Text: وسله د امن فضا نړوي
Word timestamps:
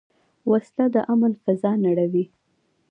وسله 0.51 0.85
د 0.93 0.95
امن 1.11 1.33
فضا 1.43 1.71
نړوي 1.85 2.25